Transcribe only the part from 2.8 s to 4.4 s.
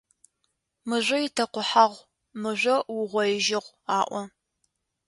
угъоижьыгъу…»,- аӏо.